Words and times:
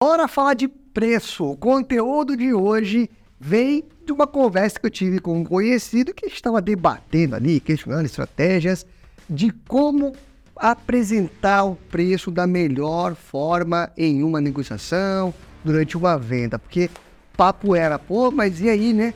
Bora 0.00 0.28
falar 0.28 0.54
de 0.54 0.68
preço. 0.68 1.44
O 1.44 1.56
conteúdo 1.56 2.36
de 2.36 2.54
hoje 2.54 3.10
vem 3.40 3.82
de 4.06 4.12
uma 4.12 4.28
conversa 4.28 4.78
que 4.78 4.86
eu 4.86 4.90
tive 4.90 5.18
com 5.18 5.40
um 5.40 5.44
conhecido 5.44 6.14
que 6.14 6.26
estava 6.26 6.62
debatendo 6.62 7.34
ali, 7.34 7.58
questionando 7.58 8.06
estratégias 8.06 8.86
de 9.28 9.50
como 9.66 10.12
apresentar 10.54 11.64
o 11.64 11.74
preço 11.74 12.30
da 12.30 12.46
melhor 12.46 13.16
forma 13.16 13.90
em 13.96 14.22
uma 14.22 14.40
negociação, 14.40 15.34
durante 15.64 15.96
uma 15.96 16.16
venda. 16.16 16.60
Porque 16.60 16.88
papo 17.36 17.74
era, 17.74 17.98
pô, 17.98 18.30
mas 18.30 18.60
e 18.60 18.70
aí, 18.70 18.92
né? 18.92 19.12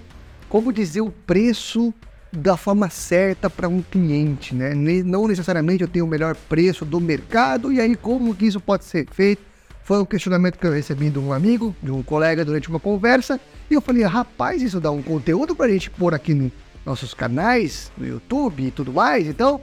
Como 0.48 0.72
dizer 0.72 1.02
o 1.02 1.12
preço 1.12 1.94
da 2.32 2.56
forma 2.56 2.90
certa 2.90 3.48
para 3.48 3.68
um 3.68 3.82
cliente, 3.82 4.52
né? 4.52 4.74
Não 4.74 5.28
necessariamente 5.28 5.84
eu 5.84 5.88
tenho 5.88 6.06
o 6.06 6.08
melhor 6.08 6.34
preço 6.48 6.84
do 6.84 7.00
mercado, 7.00 7.70
e 7.70 7.80
aí 7.80 7.94
como 7.94 8.34
que 8.34 8.46
isso 8.46 8.58
pode 8.58 8.84
ser 8.84 9.06
feito? 9.12 9.51
Foi 9.84 10.00
um 10.00 10.04
questionamento 10.04 10.58
que 10.58 10.66
eu 10.66 10.72
recebi 10.72 11.10
de 11.10 11.18
um 11.18 11.32
amigo, 11.32 11.74
de 11.82 11.90
um 11.90 12.02
colega 12.02 12.44
durante 12.44 12.68
uma 12.68 12.78
conversa, 12.78 13.40
e 13.70 13.74
eu 13.74 13.80
falei, 13.80 14.04
rapaz, 14.04 14.62
isso 14.62 14.80
dá 14.80 14.90
um 14.90 15.02
conteúdo 15.02 15.54
para 15.56 15.66
a 15.66 15.70
gente 15.70 15.90
pôr 15.90 16.14
aqui 16.14 16.34
nos 16.34 16.52
nossos 16.86 17.14
canais, 17.14 17.90
no 17.96 18.06
YouTube 18.06 18.66
e 18.66 18.70
tudo 18.70 18.92
mais, 18.92 19.26
então 19.26 19.60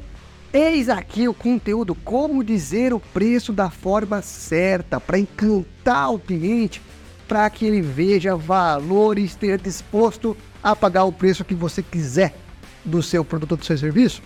Eis 0.52 0.90
aqui 0.90 1.28
o 1.28 1.34
conteúdo 1.34 1.94
como 1.94 2.44
dizer 2.44 2.92
o 2.92 3.00
preço 3.00 3.54
da 3.54 3.70
forma 3.70 4.20
certa 4.23 5.00
para 5.00 5.20
encantar 5.20 6.12
o 6.12 6.18
cliente, 6.18 6.81
para 7.28 7.48
que 7.52 7.67
ele 7.67 7.81
veja 7.81 8.36
valor 8.36 9.20
e 9.20 9.26
esteja 9.26 9.59
disposto 9.59 10.36
a 10.64 10.76
pagar 10.76 11.04
o 11.04 11.12
preço 11.12 11.45
que 11.45 11.54
você 11.54 11.84
quiser 11.84 12.34
do 12.84 13.04
seu 13.04 13.23
produto 13.23 13.52
ou 13.52 13.58
do 13.58 13.66
seu 13.66 13.78
serviço. 13.78 14.23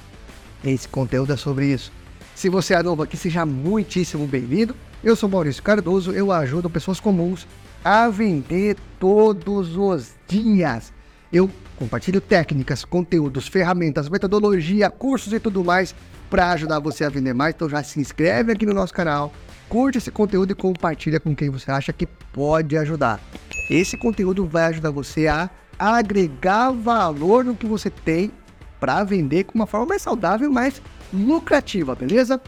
Esse 0.63 0.87
conteúdo 0.87 1.33
é 1.33 1.35
sobre 1.35 1.65
isso. 1.73 1.91
Se 2.35 2.49
você 2.49 2.73
é 2.73 2.83
novo 2.83 3.03
aqui, 3.03 3.15
seja 3.15 3.45
muitíssimo 3.45 4.27
bem-vindo. 4.27 4.75
Eu 5.03 5.15
sou 5.15 5.29
Maurício 5.29 5.61
Cardoso, 5.61 6.11
eu 6.11 6.31
ajudo 6.31 6.69
pessoas 6.69 6.99
comuns 6.99 7.47
a 7.83 8.09
vender 8.09 8.75
todos 8.99 9.77
os 9.77 10.11
dias. 10.27 10.91
Eu 11.31 11.49
compartilho 11.77 12.19
técnicas, 12.19 12.83
conteúdos, 12.83 13.47
ferramentas, 13.47 14.09
metodologia, 14.09 14.89
cursos 14.89 15.31
e 15.31 15.39
tudo 15.39 15.63
mais 15.63 15.93
para 16.29 16.51
ajudar 16.51 16.79
você 16.79 17.05
a 17.05 17.09
vender 17.09 17.33
mais. 17.33 17.53
Então 17.53 17.69
já 17.69 17.83
se 17.83 17.99
inscreve 17.99 18.51
aqui 18.51 18.65
no 18.65 18.73
nosso 18.73 18.93
canal, 18.93 19.31
curte 19.69 19.99
esse 19.99 20.11
conteúdo 20.11 20.51
e 20.51 20.55
compartilha 20.55 21.19
com 21.19 21.35
quem 21.35 21.49
você 21.49 21.71
acha 21.71 21.93
que 21.93 22.07
pode 22.07 22.75
ajudar. 22.77 23.21
Esse 23.69 23.95
conteúdo 23.95 24.45
vai 24.45 24.65
ajudar 24.65 24.89
você 24.89 25.27
a 25.27 25.49
agregar 25.77 26.71
valor 26.71 27.45
no 27.45 27.55
que 27.55 27.65
você 27.65 27.89
tem 27.89 28.31
para 28.79 29.03
vender 29.03 29.45
com 29.45 29.55
uma 29.55 29.67
forma 29.67 29.87
mais 29.87 30.01
saudável, 30.01 30.51
mais 30.51 30.81
lucrativa, 31.13 31.93
beleza? 31.93 32.41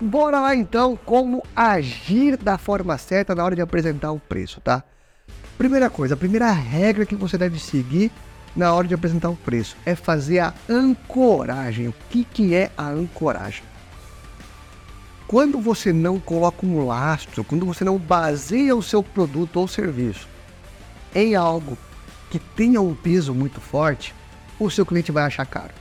Bora 0.00 0.40
lá 0.40 0.54
então 0.54 0.98
como 1.04 1.42
agir 1.56 2.36
da 2.36 2.58
forma 2.58 2.96
certa 2.98 3.34
na 3.34 3.44
hora 3.44 3.56
de 3.56 3.62
apresentar 3.62 4.12
o 4.12 4.20
preço, 4.20 4.60
tá? 4.60 4.82
Primeira 5.58 5.90
coisa, 5.90 6.14
a 6.14 6.16
primeira 6.16 6.50
regra 6.50 7.04
que 7.04 7.14
você 7.14 7.36
deve 7.36 7.58
seguir 7.58 8.10
na 8.54 8.72
hora 8.72 8.86
de 8.86 8.94
apresentar 8.94 9.28
o 9.30 9.36
preço 9.36 9.76
é 9.84 9.94
fazer 9.94 10.40
a 10.40 10.54
ancoragem. 10.68 11.88
O 11.88 11.94
que, 12.08 12.24
que 12.24 12.54
é 12.54 12.70
a 12.76 12.88
ancoragem? 12.88 13.62
Quando 15.26 15.60
você 15.60 15.92
não 15.92 16.18
coloca 16.18 16.66
um 16.66 16.86
lastro, 16.86 17.44
quando 17.44 17.64
você 17.64 17.84
não 17.84 17.98
baseia 17.98 18.74
o 18.74 18.82
seu 18.82 19.02
produto 19.02 19.58
ou 19.58 19.68
serviço 19.68 20.28
em 21.14 21.34
algo 21.34 21.78
que 22.30 22.38
tenha 22.38 22.80
um 22.80 22.94
peso 22.94 23.34
muito 23.34 23.60
forte, 23.60 24.14
o 24.58 24.70
seu 24.70 24.84
cliente 24.84 25.12
vai 25.12 25.24
achar 25.24 25.46
caro. 25.46 25.72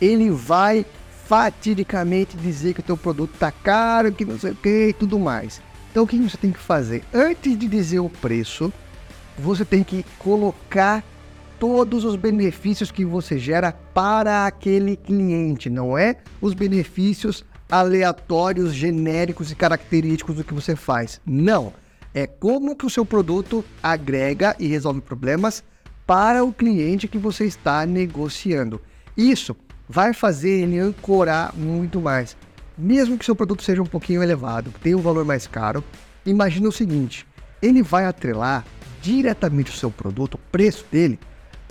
Ele 0.00 0.30
vai 0.30 0.86
fatidicamente 1.28 2.38
dizer 2.38 2.72
que 2.72 2.80
o 2.80 2.82
teu 2.82 2.96
produto 2.96 3.34
está 3.34 3.52
caro, 3.52 4.10
que 4.10 4.24
não 4.24 4.38
sei 4.38 4.52
o 4.52 4.56
que 4.56 4.88
e 4.88 4.92
tudo 4.94 5.18
mais. 5.18 5.60
Então 5.90 6.04
o 6.04 6.06
que 6.06 6.16
você 6.16 6.38
tem 6.38 6.50
que 6.50 6.58
fazer? 6.58 7.04
Antes 7.12 7.58
de 7.58 7.68
dizer 7.68 7.98
o 7.98 8.08
preço, 8.08 8.72
você 9.38 9.62
tem 9.62 9.84
que 9.84 10.06
colocar 10.18 11.04
todos 11.58 12.06
os 12.06 12.16
benefícios 12.16 12.90
que 12.90 13.04
você 13.04 13.38
gera 13.38 13.72
para 13.92 14.46
aquele 14.46 14.96
cliente, 14.96 15.68
não 15.68 15.98
é 15.98 16.16
os 16.40 16.54
benefícios 16.54 17.44
aleatórios, 17.70 18.72
genéricos 18.72 19.52
e 19.52 19.54
característicos 19.54 20.36
do 20.36 20.44
que 20.44 20.54
você 20.54 20.74
faz. 20.74 21.20
Não, 21.26 21.74
é 22.14 22.26
como 22.26 22.74
que 22.74 22.86
o 22.86 22.90
seu 22.90 23.04
produto 23.04 23.62
agrega 23.82 24.56
e 24.58 24.66
resolve 24.66 25.02
problemas 25.02 25.62
para 26.06 26.42
o 26.42 26.54
cliente 26.54 27.06
que 27.06 27.18
você 27.18 27.44
está 27.44 27.84
negociando. 27.84 28.80
Isso 29.14 29.54
vai 29.88 30.12
fazer 30.12 30.62
ele 30.62 30.78
ancorar 30.78 31.54
muito 31.56 32.00
mais. 32.00 32.36
Mesmo 32.76 33.16
que 33.18 33.24
seu 33.24 33.34
produto 33.34 33.62
seja 33.62 33.82
um 33.82 33.86
pouquinho 33.86 34.22
elevado, 34.22 34.72
tenha 34.82 34.96
um 34.96 35.00
valor 35.00 35.24
mais 35.24 35.46
caro, 35.46 35.82
imagine 36.24 36.66
o 36.66 36.72
seguinte: 36.72 37.26
ele 37.62 37.82
vai 37.82 38.04
atrelar 38.04 38.64
diretamente 39.00 39.70
o 39.70 39.76
seu 39.76 39.90
produto, 39.90 40.34
o 40.34 40.50
preço 40.52 40.84
dele, 40.90 41.18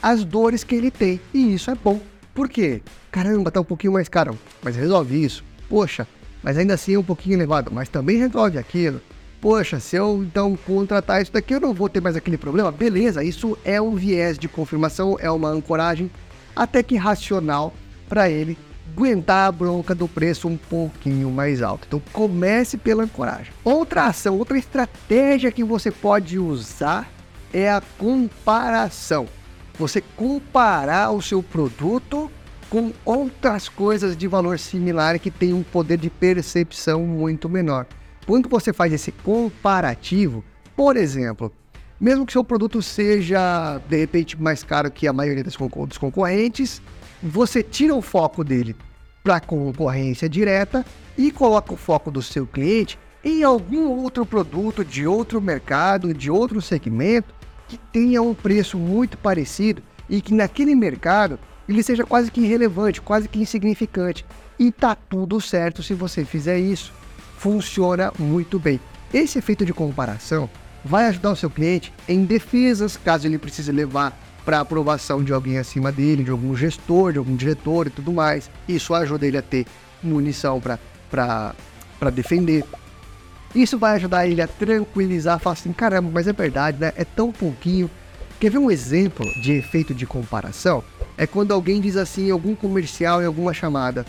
às 0.02 0.24
dores 0.24 0.64
que 0.64 0.76
ele 0.76 0.92
tem. 0.92 1.22
E 1.34 1.54
isso 1.54 1.70
é 1.72 1.76
bom. 1.76 2.02
Por 2.34 2.50
quê? 2.50 2.82
Caramba, 3.12 3.52
tá 3.52 3.62
um 3.62 3.66
pouquinho 3.66 3.94
mais 3.94 4.10
caro, 4.10 4.38
mas 4.62 4.76
resolve 4.76 5.24
isso. 5.24 5.44
Poxa, 5.70 6.08
mas 6.44 6.58
ainda 6.58 6.74
assim 6.74 6.94
é 6.94 7.00
um 7.00 7.04
pouquinho 7.04 7.36
elevado, 7.36 7.72
mas 7.74 7.90
também 7.90 8.18
resolve 8.18 8.58
aquilo. 8.58 9.02
Poxa, 9.40 9.80
se 9.80 9.96
eu 9.96 10.24
então 10.24 10.58
contratar 10.66 11.22
isso 11.22 11.32
daqui, 11.32 11.54
eu 11.54 11.60
não 11.60 11.74
vou 11.74 11.88
ter 11.88 12.02
mais 12.02 12.16
aquele 12.16 12.38
problema? 12.38 12.72
Beleza, 12.72 13.24
isso 13.24 13.58
é 13.64 13.82
um 13.82 13.96
viés 13.96 14.38
de 14.38 14.48
confirmação, 14.48 15.16
é 15.20 15.30
uma 15.30 15.50
ancoragem 15.50 16.12
até 16.56 16.82
que 16.82 16.96
racional 16.96 17.74
para 18.08 18.30
ele 18.30 18.58
aguentar 18.94 19.48
a 19.48 19.52
bronca 19.52 19.94
do 19.94 20.08
preço 20.08 20.48
um 20.48 20.58
pouquinho 20.58 21.30
mais 21.30 21.62
alto. 21.62 21.86
Então 21.88 22.02
comece 22.12 22.78
pela 22.78 23.04
ancoragem. 23.04 23.54
Outra 23.64 24.06
ação, 24.06 24.38
outra 24.38 24.58
estratégia 24.58 25.52
que 25.52 25.64
você 25.64 25.92
pode 25.92 26.40
usar 26.40 27.08
é 27.54 27.70
a 27.70 27.82
comparação. 27.98 29.28
Você 29.78 30.02
comparar 30.16 31.12
o 31.12 31.22
seu 31.22 31.44
produto 31.44 32.32
com 32.70 32.92
outras 33.06 33.70
coisas 33.70 34.18
de 34.18 34.28
valor 34.28 34.58
similar 34.60 35.20
que 35.20 35.32
tem 35.32 35.54
um 35.54 35.64
poder 35.64 35.98
de 35.98 36.10
percepção 36.10 37.04
muito 37.04 37.48
menor. 37.48 37.86
Quando 38.26 38.50
você 38.50 38.74
faz 38.74 38.92
esse 38.92 39.12
comparativo, 39.12 40.44
por 40.76 40.98
exemplo, 40.98 41.52
mesmo 42.00 42.26
que 42.26 42.34
seu 42.34 42.44
produto 42.44 42.82
seja 42.82 43.80
de 43.88 43.98
repente 43.98 44.40
mais 44.42 44.64
caro 44.64 44.92
que 44.92 45.08
a 45.08 45.14
maioria 45.14 45.44
dos 45.44 45.56
concorrentes, 45.98 46.82
você 47.22 47.64
tira 47.64 47.96
o 47.96 48.02
foco 48.02 48.44
dele 48.44 48.76
para 49.24 49.40
concorrência 49.40 50.30
direta 50.30 50.86
e 51.18 51.32
coloca 51.32 51.74
o 51.74 51.78
foco 51.78 52.12
do 52.12 52.22
seu 52.22 52.46
cliente 52.46 52.98
em 53.24 53.44
algum 53.44 53.90
outro 53.90 54.26
produto 54.26 54.86
de 54.86 55.06
outro 55.06 55.42
mercado, 55.42 56.14
de 56.14 56.32
outro 56.32 56.62
segmento 56.62 57.34
que 57.68 57.78
tenha 57.78 58.22
um 58.22 58.34
preço 58.34 58.78
muito 58.78 59.18
parecido 59.18 59.82
e 60.10 60.22
que 60.22 60.34
naquele 60.34 60.74
mercado 60.76 61.38
ele 61.68 61.84
seja 61.84 62.06
quase 62.06 62.32
que 62.32 62.40
irrelevante, 62.42 63.02
quase 63.02 63.28
que 63.28 63.40
insignificante. 63.40 64.26
E 64.58 64.72
tá 64.72 64.96
tudo 64.96 65.42
certo 65.42 65.84
se 65.84 65.94
você 65.94 66.24
fizer 66.24 66.58
isso. 66.58 66.94
Funciona 67.38 68.14
muito 68.18 68.58
bem. 68.58 68.80
Esse 69.14 69.38
efeito 69.38 69.66
de 69.66 69.74
comparação 69.74 70.50
vai 70.84 71.08
ajudar 71.08 71.32
o 71.32 71.36
seu 71.36 71.50
cliente 71.50 71.94
em 72.08 72.24
defesas, 72.24 72.96
caso 72.96 73.28
ele 73.28 73.38
precise 73.38 73.72
levar 73.72 74.18
para 74.48 74.62
aprovação 74.62 75.22
de 75.22 75.34
alguém 75.34 75.58
acima 75.58 75.92
dele, 75.92 76.24
de 76.24 76.32
algum 76.32 76.56
gestor, 76.56 77.12
de 77.12 77.18
algum 77.18 77.36
diretor 77.36 77.88
e 77.88 77.90
tudo 77.90 78.14
mais. 78.14 78.50
Isso 78.66 78.94
ajuda 78.94 79.28
ele 79.28 79.38
a 79.38 79.42
ter 79.42 79.66
munição 80.02 80.62
para 80.62 82.10
defender. 82.14 82.64
Isso 83.54 83.78
vai 83.78 83.98
ajudar 83.98 84.26
ele 84.26 84.42
a 84.42 84.48
tranquilizar, 84.48 85.38
falar 85.38 85.56
assim, 85.56 85.74
caramba, 85.74 86.10
mas 86.14 86.30
é 86.30 86.32
verdade, 86.32 86.80
né? 86.80 86.94
É 86.96 87.04
tão 87.04 87.30
pouquinho. 87.30 87.92
Quer 88.40 88.50
ver 88.52 88.58
um 88.58 88.72
exemplo 88.72 89.26
de 89.42 89.52
efeito 89.52 89.94
de 89.94 90.06
comparação? 90.06 90.82
É 91.18 91.28
quando 91.28 91.52
alguém 91.52 91.82
diz 91.82 91.98
assim 91.98 92.28
em 92.28 92.32
algum 92.32 92.56
comercial, 92.56 93.22
em 93.22 93.26
alguma 93.26 93.54
chamada, 93.54 94.06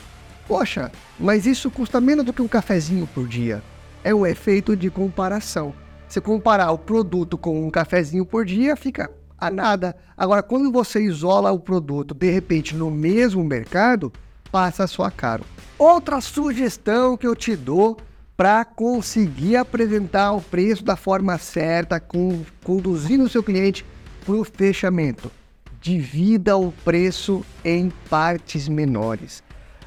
poxa, 0.47 0.93
mas 1.19 1.47
isso 1.47 1.69
custa 1.69 2.01
menos 2.01 2.25
do 2.25 2.33
que 2.33 2.43
um 2.43 2.47
cafezinho 2.47 3.09
por 3.13 3.27
dia. 3.27 3.61
É 4.05 4.15
um 4.15 4.25
efeito 4.25 4.77
de 4.77 4.89
comparação. 4.89 5.75
Se 6.09 6.21
comparar 6.21 6.71
o 6.71 6.79
produto 6.79 7.37
com 7.37 7.67
um 7.67 7.71
cafezinho 7.73 8.25
por 8.25 8.45
dia, 8.45 8.77
fica 8.77 9.11
a 9.39 9.51
nada. 9.51 9.97
Agora, 10.17 10.43
quando 10.43 10.73
você 10.73 11.01
isola 11.01 11.53
o 11.53 11.61
produto, 11.61 12.15
de 12.15 12.31
repente, 12.31 12.75
no 12.75 12.91
mesmo 12.91 13.45
mercado, 13.45 14.13
passa 14.51 14.85
a 14.85 14.89
sua 14.89 15.11
caro. 15.11 15.45
Outra 15.79 16.21
sugestão 16.21 17.17
que 17.17 17.27
eu 17.27 17.37
te 17.37 17.55
dou 17.55 17.97
para 18.37 18.65
conseguir 18.65 19.57
apresentar 19.57 20.33
o 20.33 20.41
preço 20.41 20.85
da 20.85 20.97
forma 20.97 21.39
certa, 21.39 21.99
com, 21.99 22.45
conduzindo 22.65 23.25
o 23.25 23.29
seu 23.29 23.43
cliente 23.43 23.85
para 24.25 24.35
o 24.35 24.45
fechamento. 24.45 25.31
Divida 25.81 26.57
o 26.57 26.73
preço 26.85 27.45
em 27.65 27.93
partes 28.11 28.69
menores. 28.69 29.43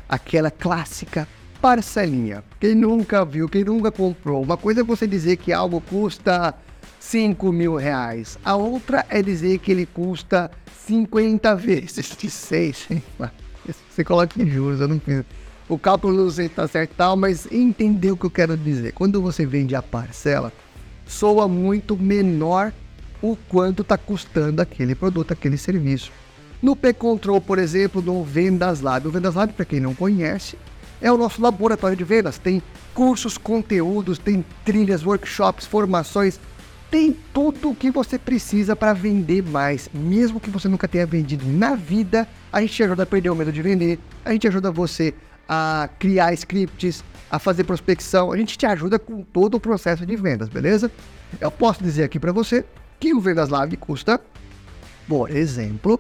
Aquela 0.08 0.52
clássica 0.52 1.28
parcelinha. 1.62 2.44
Quem 2.60 2.74
nunca 2.74 3.24
viu, 3.24 3.48
quem 3.48 3.64
nunca 3.64 3.92
comprou. 3.92 4.42
Uma 4.42 4.58
coisa 4.58 4.82
é 4.82 4.84
você 4.84 5.06
dizer 5.06 5.38
que 5.38 5.54
algo 5.54 5.80
custa 5.80 6.56
5 7.00 7.52
mil 7.52 7.76
reais. 7.76 8.38
A 8.44 8.56
outra 8.56 9.06
é 9.10 9.22
dizer 9.22 9.60
que 9.60 9.72
ele 9.72 9.86
custa 9.86 10.52
50 10.88 11.56
vezes 11.56 12.16
de 12.18 12.30
6. 12.30 12.90
Você 13.90 14.04
coloca 14.04 14.42
em 14.42 14.50
juros, 14.50 14.80
eu 14.80 14.88
não 14.88 15.00
penso. 15.00 15.26
O 15.70 15.78
cálculo 15.78 16.14
não 16.14 16.30
sei 16.30 16.46
se 16.46 16.52
está 16.52 16.68
certo 16.68 16.92
tal, 16.98 17.16
mas 17.16 17.48
entendeu 17.52 18.16
o 18.16 18.18
que 18.18 18.26
eu 18.26 18.32
quero 18.32 18.58
dizer. 18.58 18.92
Quando 18.92 19.22
você 19.22 19.46
vende 19.46 19.74
a 19.74 19.82
parcela, 19.82 20.52
soa 21.06 21.48
muito 21.48 21.96
menor 21.96 22.74
o 23.22 23.38
quanto 23.48 23.82
está 23.82 23.98
custando 23.98 24.62
aquele 24.62 24.96
produto, 24.96 25.32
aquele 25.32 25.58
serviço. 25.58 26.12
No 26.62 26.76
P-Control, 26.76 27.40
por 27.40 27.58
exemplo, 27.58 28.02
no 28.02 28.24
Vendas 28.24 28.82
Lab. 28.82 29.08
O 29.08 29.12
Vendas 29.12 29.36
Lab, 29.36 29.54
para 29.54 29.66
quem 29.66 29.80
não 29.80 29.96
conhece, 29.96 30.58
é 31.02 31.12
o 31.12 31.18
nosso 31.18 31.42
laboratório 31.42 31.98
de 31.98 32.04
vendas. 32.04 32.38
Tem 32.38 32.62
cursos, 32.94 33.38
conteúdos, 33.38 34.20
tem 34.20 34.46
trilhas, 34.64 35.06
workshops, 35.06 35.66
formações, 35.66 36.40
tem 36.92 37.18
tudo 37.34 37.70
o 37.70 37.76
que 37.76 37.90
você 37.90 38.20
precisa 38.20 38.76
para 38.76 38.92
vender 38.92 39.42
mais. 39.42 39.90
Mesmo 39.94 40.42
que 40.42 40.50
você 40.50 40.68
nunca 40.68 40.90
tenha 40.90 41.06
vendido 41.06 41.48
na 41.48 41.74
vida, 41.74 42.28
a 42.52 42.60
gente 42.62 42.74
te 42.74 42.84
ajuda 42.84 43.04
a 43.04 43.06
perder 43.06 43.30
o 43.30 43.36
medo 43.36 43.52
de 43.52 43.62
vender, 43.62 43.98
a 44.26 44.34
gente 44.34 44.46
ajuda 44.46 44.70
você 44.70 45.14
a 45.48 45.90
criar 45.98 46.34
scripts, 46.34 47.02
a 47.32 47.40
fazer 47.40 47.64
prospecção, 47.64 48.32
a 48.32 48.38
gente 48.38 48.58
te 48.58 48.66
ajuda 48.66 49.00
com 49.00 49.24
todo 49.24 49.56
o 49.56 49.60
processo 49.60 50.06
de 50.06 50.16
vendas, 50.18 50.50
beleza? 50.50 50.92
Eu 51.40 51.50
posso 51.50 51.82
dizer 51.82 52.04
aqui 52.04 52.20
para 52.20 52.34
você 52.34 52.66
que 53.00 53.14
o 53.14 53.22
Vendas 53.22 53.50
Lab 53.50 53.76
custa, 53.78 54.20
por 55.08 55.32
exemplo, 55.32 56.00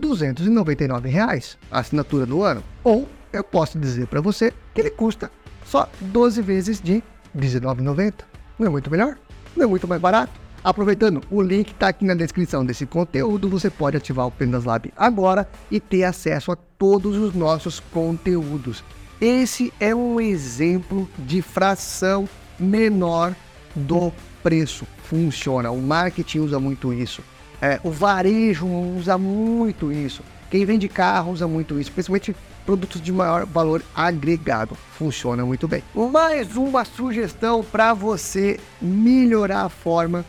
299 0.00 1.08
reais, 1.08 1.56
a 1.70 1.78
assinatura 1.78 2.26
do 2.26 2.42
ano. 2.42 2.62
Ou 2.82 3.08
eu 3.32 3.44
posso 3.44 3.78
dizer 3.78 4.08
para 4.08 4.20
você 4.20 4.52
que 4.74 4.80
ele 4.80 4.90
custa 4.90 5.30
só 5.64 5.88
12 6.00 6.42
vezes 6.42 6.80
de 6.80 7.02
R$19,90. 7.34 8.14
Não 8.58 8.66
é 8.66 8.70
muito 8.70 8.90
melhor? 8.90 9.16
Não 9.56 9.64
é 9.64 9.66
muito 9.66 9.86
mais 9.86 10.00
barato? 10.00 10.32
Aproveitando, 10.62 11.20
o 11.30 11.42
link 11.42 11.72
está 11.72 11.88
aqui 11.88 12.04
na 12.04 12.14
descrição 12.14 12.64
desse 12.64 12.86
conteúdo. 12.86 13.50
Você 13.50 13.68
pode 13.68 13.96
ativar 13.98 14.26
o 14.26 14.32
Vendas 14.36 14.64
Lab 14.64 14.90
agora 14.96 15.46
e 15.70 15.78
ter 15.78 16.04
acesso 16.04 16.50
a 16.50 16.56
todos 16.56 17.16
os 17.16 17.34
nossos 17.34 17.80
conteúdos. 17.80 18.82
Esse 19.20 19.72
é 19.78 19.94
um 19.94 20.20
exemplo 20.20 21.08
de 21.18 21.42
fração 21.42 22.28
menor 22.58 23.34
do 23.74 24.10
preço. 24.42 24.86
Funciona. 25.04 25.70
O 25.70 25.80
marketing 25.80 26.38
usa 26.38 26.58
muito 26.58 26.92
isso. 26.92 27.22
É, 27.60 27.78
o 27.84 27.90
varejo 27.90 28.66
usa 28.66 29.18
muito 29.18 29.92
isso. 29.92 30.22
Quem 30.50 30.64
vende 30.64 30.88
carro 30.88 31.32
usa 31.32 31.46
muito 31.46 31.78
isso, 31.78 31.92
principalmente 31.92 32.34
produtos 32.64 33.00
de 33.00 33.12
maior 33.12 33.46
valor 33.46 33.82
agregado. 33.94 34.74
Funciona 34.96 35.44
muito 35.44 35.68
bem. 35.68 35.82
Mais 36.12 36.56
uma 36.56 36.84
sugestão 36.84 37.62
para 37.62 37.94
você 37.94 38.58
melhorar 38.80 39.62
a 39.62 39.68
forma 39.68 40.24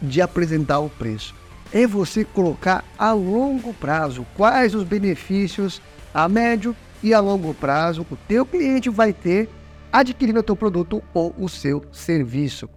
de 0.00 0.20
apresentar 0.20 0.78
o 0.78 0.90
preço. 0.90 1.34
É 1.72 1.86
você 1.86 2.24
colocar 2.24 2.84
a 2.98 3.12
longo 3.12 3.74
prazo 3.74 4.26
quais 4.36 4.74
os 4.74 4.84
benefícios 4.84 5.82
a 6.14 6.28
médio 6.28 6.74
e 7.02 7.12
a 7.12 7.20
longo 7.20 7.52
prazo 7.54 8.06
o 8.10 8.16
teu 8.28 8.46
cliente 8.46 8.88
vai 8.88 9.12
ter 9.12 9.48
adquirindo 9.92 10.40
o 10.40 10.42
teu 10.42 10.56
produto 10.56 11.02
ou 11.12 11.34
o 11.38 11.48
seu 11.48 11.84
serviço 11.92 12.68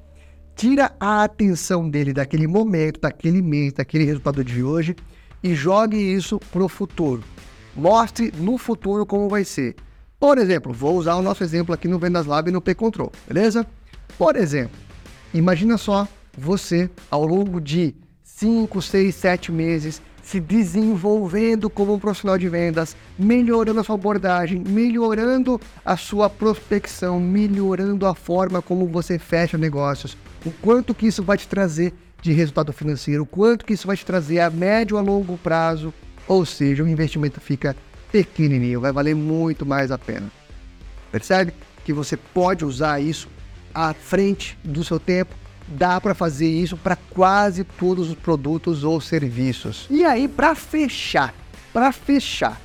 tira 0.62 0.92
a 1.00 1.24
atenção 1.24 1.90
dele 1.90 2.14
daquele 2.14 2.46
momento, 2.46 3.00
daquele 3.00 3.42
mês, 3.42 3.74
daquele 3.74 4.04
resultado 4.04 4.44
de 4.44 4.64
hoje 4.64 4.96
e 5.44 5.56
jogue 5.56 5.98
isso 5.98 6.40
para 6.52 6.64
o 6.64 6.69
futuro. 6.69 7.24
Mostre 7.75 8.33
no 8.38 8.57
futuro 8.57 9.06
como 9.06 9.29
vai 9.29 9.44
ser. 9.44 9.75
Por 10.19 10.38
exemplo, 10.38 10.71
vou 10.71 10.97
usar 10.97 11.15
o 11.15 11.21
nosso 11.21 11.44
exemplo 11.44 11.73
aqui 11.73 11.88
no 11.88 11.97
Vendas 11.97 12.25
Lab 12.25 12.50
e 12.50 12.53
no 12.53 12.62
P-Control, 12.62 13.12
beleza? 13.27 13.65
Por 14.18 14.35
exemplo, 14.35 14.77
imagina 15.33 15.77
só 15.77 16.07
você 16.38 16.89
ao 17.09 17.25
longo 17.25 17.59
de 17.59 17.95
5, 18.23 18.81
6, 18.81 19.15
7 19.15 19.51
meses 19.51 20.01
se 20.21 20.39
desenvolvendo 20.39 21.69
como 21.69 21.94
um 21.94 22.00
profissional 22.00 22.38
de 22.38 22.47
vendas, 22.47 22.95
melhorando 23.18 23.79
a 23.79 23.83
sua 23.83 23.95
abordagem, 23.95 24.63
melhorando 24.65 25.59
a 25.83 25.97
sua 25.97 26.29
prospecção, 26.29 27.19
melhorando 27.19 28.06
a 28.06 28.13
forma 28.13 28.62
como 28.62 28.88
você 28.88 29.18
fecha 29.18 29.57
negócios, 29.57 30.15
o 30.45 30.51
quanto 30.51 30.94
que 30.94 31.07
isso 31.07 31.23
vai 31.23 31.38
te 31.38 31.47
trazer 31.47 31.94
de 32.21 32.31
resultado 32.31 32.71
financeiro, 32.71 33.23
o 33.23 33.25
quanto 33.25 33.65
que 33.65 33.73
isso 33.73 33.88
vai 33.88 33.97
te 33.97 34.06
trazer 34.06 34.39
a 34.39 34.50
médio 34.50 34.97
a 34.97 35.01
longo 35.01 35.38
prazo, 35.38 35.91
ou 36.27 36.45
seja, 36.45 36.83
o 36.83 36.88
investimento 36.88 37.39
fica 37.39 37.75
pequenininho, 38.12 38.81
vai 38.81 38.91
valer 38.91 39.15
muito 39.15 39.65
mais 39.65 39.91
a 39.91 39.97
pena. 39.97 40.31
Percebe 41.12 41.53
que 41.83 41.94
você 41.94 42.15
pode 42.15 42.63
usar 42.65 43.00
isso 43.00 43.27
à 43.73 43.94
frente 43.94 44.57
do 44.63 44.83
seu 44.83 45.00
tempo? 45.00 45.33
Dá 45.68 46.01
para 46.01 46.13
fazer 46.13 46.47
isso 46.47 46.75
para 46.75 46.95
quase 46.95 47.63
todos 47.63 48.09
os 48.09 48.15
produtos 48.15 48.83
ou 48.83 49.00
serviços. 49.00 49.88
E 49.89 50.03
aí, 50.03 50.27
para 50.27 50.53
fechar, 50.56 51.33
para 51.71 51.91
fechar, 51.91 52.59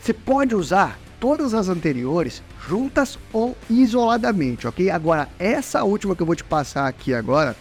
você 0.00 0.12
pode 0.12 0.54
usar 0.54 0.98
todas 1.18 1.54
as 1.54 1.68
anteriores 1.68 2.42
juntas 2.68 3.18
ou 3.32 3.56
isoladamente, 3.70 4.66
ok? 4.66 4.90
Agora, 4.90 5.28
essa 5.38 5.82
última 5.82 6.14
que 6.14 6.20
eu 6.20 6.26
vou 6.26 6.36
te 6.36 6.44
passar 6.44 6.86
aqui 6.86 7.14
agora 7.14 7.56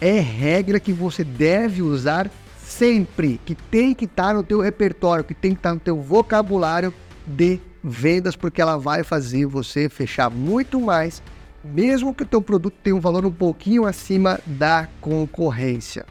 é 0.00 0.18
regra 0.18 0.80
que 0.80 0.92
você 0.92 1.22
deve 1.22 1.82
usar 1.82 2.30
sempre, 2.72 3.38
que 3.44 3.54
tem 3.54 3.94
que 3.94 4.06
estar 4.06 4.28
tá 4.28 4.34
no 4.34 4.42
teu 4.42 4.60
repertório, 4.60 5.24
que 5.24 5.34
tem 5.34 5.52
que 5.52 5.58
estar 5.58 5.70
tá 5.70 5.74
no 5.74 5.80
teu 5.80 6.00
vocabulário 6.00 6.92
de 7.26 7.60
vendas, 7.84 8.34
porque 8.34 8.60
ela 8.60 8.78
vai 8.78 9.04
fazer 9.04 9.46
você 9.46 9.88
fechar 9.88 10.30
muito 10.30 10.80
mais, 10.80 11.22
mesmo 11.62 12.14
que 12.14 12.22
o 12.22 12.26
teu 12.26 12.40
produto 12.40 12.74
tenha 12.82 12.96
um 12.96 13.00
valor 13.00 13.24
um 13.26 13.32
pouquinho 13.32 13.84
acima 13.84 14.40
da 14.46 14.88
concorrência. 15.00 16.06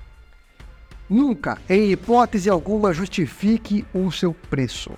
Nunca, 1.09 1.57
em 1.69 1.91
hipótese 1.91 2.49
alguma, 2.49 2.93
justifique 2.93 3.85
o 3.93 4.11
seu 4.11 4.33
preço. 4.33 4.91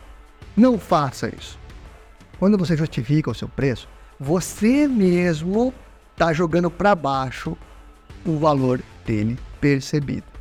Não 0.56 0.78
faça 0.78 1.34
isso. 1.36 1.58
Quando 2.38 2.58
você 2.58 2.78
justifica 2.78 3.32
o 3.32 3.36
seu 3.36 3.48
preço, 3.48 3.88
você 4.20 4.88
mesmo 4.88 5.74
está 6.12 6.32
jogando 6.34 6.70
para 6.70 6.94
baixo 6.94 7.58
o 8.26 8.38
valor 8.38 8.82
dele 9.06 9.40
percebido. 9.60 10.33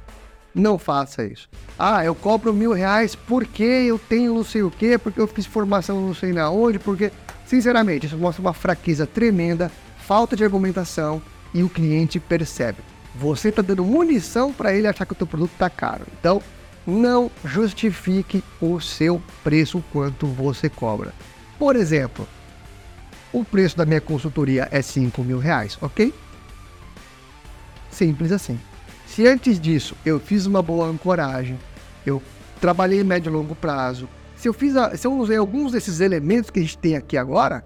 Não 0.54 0.78
faça 0.78 1.25
isso. 1.25 1.49
Ah, 1.78 2.04
eu 2.04 2.14
cobro 2.14 2.52
mil 2.52 2.72
reais 2.72 3.14
porque 3.14 3.62
eu 3.62 3.99
tenho 3.99 4.34
não 4.34 4.44
sei 4.44 4.62
o 4.62 4.70
que, 4.70 4.99
porque 4.99 5.20
eu 5.20 5.26
fiz 5.26 5.46
formação 5.46 6.00
não 6.00 6.14
sei 6.14 6.32
na 6.32 6.50
onde, 6.50 6.78
porque, 6.78 7.10
sinceramente, 7.46 8.06
isso 8.06 8.19
mostra 8.19 8.43
uma 8.43 8.52
fraqueza 8.52 9.06
tremenda, 9.06 9.70
falta 9.99 10.37
de 10.37 10.44
argumentação 10.44 11.22
e 11.54 11.62
o 11.62 11.69
cliente 11.69 12.20
percebe. 12.20 12.78
Você 13.14 13.49
está 13.49 13.62
dando 13.62 13.84
munição 13.84 14.52
para 14.52 14.75
ele 14.75 14.87
achar 14.87 15.06
que 15.06 15.12
o 15.12 15.16
teu 15.16 15.26
produto 15.26 15.52
está 15.52 15.70
caro. 15.70 16.06
Então, 16.19 16.43
não 16.87 17.31
justifique 17.44 18.43
o 18.60 18.81
seu 18.81 19.22
preço 19.43 19.82
quanto 19.93 20.26
você 20.26 20.69
cobra. 20.69 21.14
Por 21.58 21.76
exemplo, 21.76 22.26
o 23.32 23.44
preço 23.44 23.76
da 23.76 23.87
minha 23.87 24.00
consultoria 24.00 24.69
é 24.70 24.82
5 24.82 25.22
mil 25.22 25.38
reais, 25.38 25.78
ok? 25.81 26.12
Simples 27.90 28.32
assim. 28.32 28.58
Se 29.14 29.26
antes 29.26 29.61
disso 29.61 29.94
eu 30.06 30.19
fiz 30.19 30.47
uma 30.47 30.62
boa 30.62 30.87
ancoragem, 30.87 31.59
eu 32.07 32.23
trabalhei 32.59 33.04
médio 33.04 33.28
e 33.28 33.33
longo 33.35 33.54
prazo, 33.54 34.09
se 34.35 34.49
eu, 34.49 34.54
fiz 34.54 34.75
a, 34.75 34.97
se 34.97 35.07
eu 35.07 35.12
usei 35.12 35.37
alguns 35.37 35.73
desses 35.73 36.00
elementos 36.00 36.49
que 36.49 36.59
a 36.59 36.62
gente 36.62 36.78
tem 36.78 36.97
aqui 36.97 37.19
agora, 37.19 37.62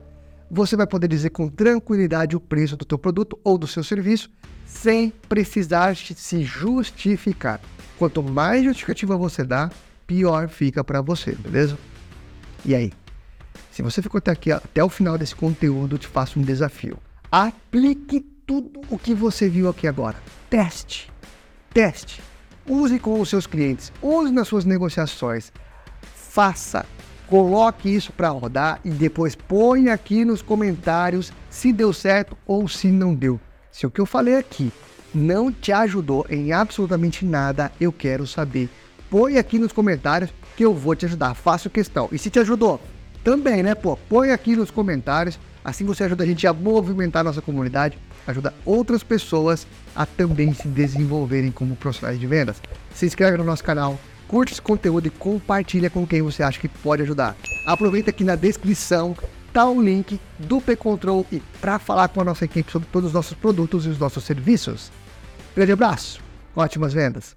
você 0.50 0.74
vai 0.74 0.88
poder 0.88 1.06
dizer 1.06 1.30
com 1.30 1.48
tranquilidade 1.48 2.34
o 2.34 2.40
preço 2.40 2.76
do 2.76 2.84
teu 2.84 2.98
produto 2.98 3.38
ou 3.44 3.56
do 3.56 3.68
seu 3.68 3.84
serviço 3.84 4.28
sem 4.66 5.12
precisar 5.28 5.94
se 5.94 6.42
justificar. 6.42 7.60
Quanto 7.96 8.24
mais 8.24 8.64
justificativa 8.64 9.16
você 9.16 9.44
dá, 9.44 9.70
pior 10.04 10.48
fica 10.48 10.82
para 10.82 11.00
você, 11.00 11.30
beleza? 11.30 11.78
E 12.64 12.74
aí? 12.74 12.92
Se 13.70 13.82
você 13.82 14.02
ficou 14.02 14.18
até 14.18 14.32
aqui, 14.32 14.50
até 14.50 14.82
o 14.82 14.88
final 14.88 15.16
desse 15.16 15.36
conteúdo, 15.36 15.94
eu 15.94 15.98
te 16.00 16.08
faço 16.08 16.40
um 16.40 16.42
desafio. 16.42 16.98
Aplique 17.30 18.20
tudo 18.44 18.80
o 18.90 18.98
que 18.98 19.14
você 19.14 19.48
viu 19.48 19.68
aqui 19.68 19.86
agora. 19.86 20.16
Teste. 20.50 21.14
Teste. 21.76 22.22
Use 22.66 22.98
com 22.98 23.20
os 23.20 23.28
seus 23.28 23.46
clientes. 23.46 23.92
Use 24.00 24.32
nas 24.32 24.48
suas 24.48 24.64
negociações. 24.64 25.52
Faça. 26.14 26.86
Coloque 27.26 27.94
isso 27.94 28.14
para 28.14 28.30
rodar 28.30 28.80
e 28.82 28.88
depois 28.88 29.34
põe 29.34 29.90
aqui 29.90 30.24
nos 30.24 30.40
comentários 30.40 31.30
se 31.50 31.74
deu 31.74 31.92
certo 31.92 32.34
ou 32.46 32.66
se 32.66 32.86
não 32.86 33.14
deu. 33.14 33.38
Se 33.70 33.86
o 33.86 33.90
que 33.90 34.00
eu 34.00 34.06
falei 34.06 34.36
aqui 34.36 34.72
não 35.14 35.52
te 35.52 35.70
ajudou 35.70 36.24
em 36.30 36.50
absolutamente 36.50 37.26
nada, 37.26 37.70
eu 37.78 37.92
quero 37.92 38.26
saber. 38.26 38.70
Põe 39.10 39.36
aqui 39.36 39.58
nos 39.58 39.70
comentários 39.70 40.32
que 40.56 40.64
eu 40.64 40.72
vou 40.72 40.96
te 40.96 41.04
ajudar. 41.04 41.34
Faço 41.34 41.68
questão. 41.68 42.08
E 42.10 42.16
se 42.18 42.30
te 42.30 42.38
ajudou, 42.38 42.80
também, 43.22 43.62
né, 43.62 43.74
pô? 43.74 43.98
Põe 44.08 44.30
aqui 44.30 44.56
nos 44.56 44.70
comentários, 44.70 45.38
assim 45.62 45.84
você 45.84 46.04
ajuda 46.04 46.24
a 46.24 46.26
gente 46.26 46.46
a 46.46 46.54
movimentar 46.54 47.20
a 47.20 47.24
nossa 47.24 47.42
comunidade, 47.42 47.98
ajuda 48.26 48.54
outras 48.64 49.02
pessoas 49.02 49.66
a 49.94 50.04
também 50.04 50.52
se 50.52 50.68
desenvolverem 50.68 51.50
como 51.50 51.76
profissionais 51.76 52.18
de 52.18 52.26
vendas. 52.26 52.60
Se 52.94 53.06
inscreve 53.06 53.36
no 53.36 53.44
nosso 53.44 53.64
canal, 53.64 53.98
curte 54.28 54.52
esse 54.52 54.62
conteúdo 54.62 55.06
e 55.06 55.10
compartilha 55.10 55.90
com 55.90 56.06
quem 56.06 56.22
você 56.22 56.42
acha 56.42 56.60
que 56.60 56.68
pode 56.68 57.02
ajudar. 57.02 57.36
Aproveita 57.66 58.10
aqui 58.10 58.24
na 58.24 58.36
descrição 58.36 59.16
tá 59.56 59.64
o 59.64 59.80
link 59.80 60.20
do 60.38 60.60
P-Control 60.60 61.26
e 61.32 61.40
para 61.62 61.78
falar 61.78 62.08
com 62.08 62.20
a 62.20 62.24
nossa 62.24 62.44
equipe 62.44 62.70
sobre 62.70 62.86
todos 62.92 63.08
os 63.08 63.14
nossos 63.14 63.34
produtos 63.38 63.86
e 63.86 63.88
os 63.88 63.98
nossos 63.98 64.22
serviços. 64.22 64.92
Grande 65.54 65.72
abraço, 65.72 66.20
ótimas 66.54 66.92
vendas! 66.92 67.34